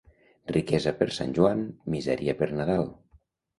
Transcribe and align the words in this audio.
Riquesa 0.51 0.93
per 1.01 1.09
Sant 1.17 1.37
Joan, 1.41 1.63
misèria 1.99 2.37
per 2.43 2.51
Nadal. 2.63 2.93